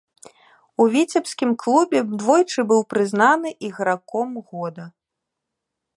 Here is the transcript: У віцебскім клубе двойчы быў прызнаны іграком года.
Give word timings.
У 0.81 0.87
віцебскім 0.95 1.51
клубе 1.65 2.01
двойчы 2.23 2.65
быў 2.73 2.81
прызнаны 2.95 3.49
іграком 3.69 4.29
года. 4.49 4.83